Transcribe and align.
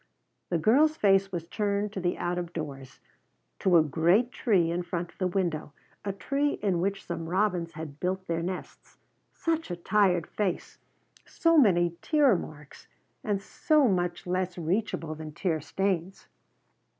The 0.49 0.57
girl's 0.57 0.97
face 0.97 1.31
was 1.31 1.47
turned 1.47 1.93
to 1.93 1.99
the 1.99 2.17
out 2.17 2.39
of 2.39 2.53
doors; 2.53 2.99
to 3.59 3.77
a 3.77 3.83
great 3.83 4.31
tree 4.31 4.71
in 4.71 4.81
front 4.81 5.11
of 5.11 5.19
the 5.19 5.27
window, 5.27 5.73
a 6.03 6.11
tree 6.11 6.53
in 6.53 6.79
which 6.81 7.05
some 7.05 7.29
robins 7.29 7.73
had 7.73 7.99
built 7.99 8.25
their 8.25 8.41
nests. 8.41 8.97
Such 9.31 9.69
a 9.69 9.75
tired 9.75 10.25
face! 10.25 10.79
So 11.27 11.55
many 11.55 11.97
tear 12.01 12.35
marks, 12.35 12.87
and 13.23 13.39
so 13.39 13.87
much 13.87 14.25
less 14.25 14.57
reachable 14.57 15.13
than 15.13 15.33
tear 15.33 15.61
stains. 15.61 16.25